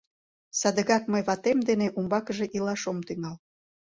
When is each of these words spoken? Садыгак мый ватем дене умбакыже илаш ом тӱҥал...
Садыгак 0.59 1.03
мый 1.11 1.21
ватем 1.27 1.57
дене 1.69 1.87
умбакыже 1.97 2.45
илаш 2.57 2.83
ом 2.91 2.97
тӱҥал... 3.07 3.35